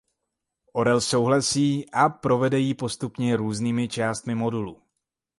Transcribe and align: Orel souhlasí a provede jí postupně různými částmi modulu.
Orel 0.73 0.99
souhlasí 1.01 1.85
a 1.93 2.09
provede 2.09 2.59
jí 2.59 2.73
postupně 2.73 3.35
různými 3.37 3.87
částmi 3.87 4.35
modulu. 4.35 4.81